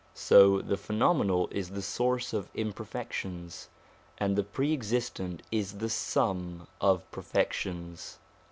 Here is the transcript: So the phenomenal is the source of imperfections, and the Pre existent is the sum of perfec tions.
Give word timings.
So 0.15 0.63
the 0.63 0.77
phenomenal 0.77 1.47
is 1.51 1.69
the 1.69 1.81
source 1.83 2.33
of 2.33 2.49
imperfections, 2.55 3.69
and 4.17 4.35
the 4.35 4.41
Pre 4.41 4.73
existent 4.73 5.43
is 5.51 5.77
the 5.77 5.91
sum 5.91 6.65
of 6.81 7.03
perfec 7.11 7.51
tions. 7.53 8.17